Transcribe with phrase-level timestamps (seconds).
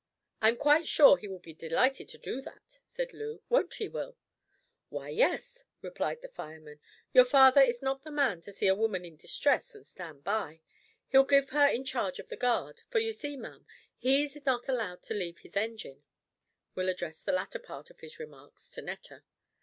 [0.41, 4.17] "I'm quite sure he will be delighted to do that," said Loo; "won't he, Will?"
[4.89, 6.79] "Why, yes," replied the fireman,
[7.13, 10.61] "your father is not the man to see a woman in distress and stand by.
[11.09, 15.03] He'll give her in charge of the guard, for you see, ma'am, he's not allowed
[15.03, 16.03] to leave his engine."
[16.73, 19.21] Will addressed the latter part of his remarks to Netta.